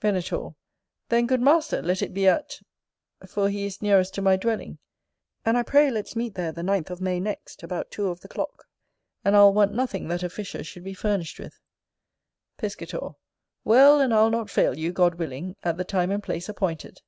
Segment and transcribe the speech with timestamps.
[0.00, 0.54] Venator.
[1.10, 2.60] Then, good master, let it be at
[3.28, 4.78] for he is nearest to my dwelling.
[5.44, 8.28] And I pray let's meet there the ninth of May next, about two of the
[8.28, 8.64] clock;
[9.22, 11.60] and I'll want nothing that a fisher should be furnished with.
[12.56, 13.10] Piscator.
[13.64, 17.02] Well, and I'll not fail you, God willing, at the time and place appointed.